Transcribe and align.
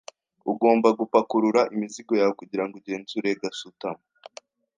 Ugomba 0.51 0.87
gupakurura 0.99 1.61
imizigo 1.75 2.11
yawe 2.19 2.33
kugirango 2.39 2.73
ugenzure 2.77 3.29
gasutamo. 3.41 4.03